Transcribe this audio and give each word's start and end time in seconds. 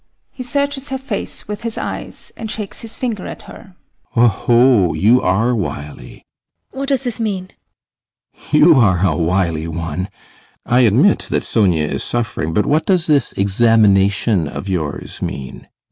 [He 0.31 0.41
searches 0.41 0.89
her 0.89 0.97
face 0.97 1.47
with 1.47 1.61
his 1.61 1.77
eyes, 1.77 2.31
and 2.35 2.49
shakes 2.49 2.81
his 2.81 2.97
finger 2.97 3.27
at 3.27 3.43
her] 3.43 3.75
Oho, 4.15 4.93
you 4.95 5.21
are 5.21 5.53
wily! 5.53 5.85
HELENA. 5.85 6.21
What 6.79 6.89
does 6.89 7.03
this 7.03 7.19
mean? 7.19 7.51
ASTROFF. 8.33 8.53
You 8.55 8.75
are 8.79 9.05
a 9.05 9.15
wily 9.15 9.67
one! 9.67 10.09
I 10.65 10.79
admit 10.79 11.27
that 11.29 11.43
Sonia 11.43 11.85
is 11.85 12.03
suffering, 12.03 12.51
but 12.51 12.65
what 12.65 12.87
does 12.87 13.05
this 13.05 13.33
examination 13.33 14.47
of 14.47 14.67
yours 14.67 15.21
mean? 15.21 15.67